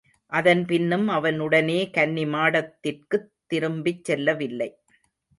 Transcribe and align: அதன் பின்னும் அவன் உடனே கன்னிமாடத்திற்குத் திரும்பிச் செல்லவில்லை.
அதன் 0.31 0.65
பின்னும் 0.65 1.07
அவன் 1.07 1.39
உடனே 1.39 1.89
கன்னிமாடத்திற்குத் 1.97 3.27
திரும்பிச் 3.47 4.03
செல்லவில்லை. 4.03 4.69